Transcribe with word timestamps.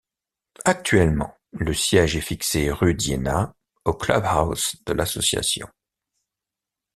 Actuellement 0.65 1.37
le 1.51 1.75
siège 1.75 2.15
est 2.15 2.21
fixé 2.21 2.71
rue 2.71 2.95
d’Iéna, 2.95 3.53
au 3.85 3.93
club-house 3.93 4.75
de 4.87 4.93
l’association. 4.93 5.69